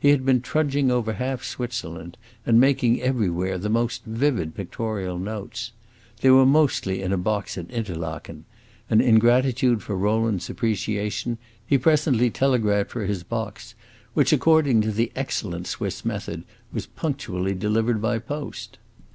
[0.00, 5.70] He had been trudging over half Switzerland and making everywhere the most vivid pictorial notes.
[6.22, 8.46] They were mostly in a box at Interlaken,
[8.88, 11.36] and in gratitude for Rowland's appreciation,
[11.66, 13.74] he presently telegraphed for his box,
[14.14, 18.78] which, according to the excellent Swiss method, was punctually delivered by post.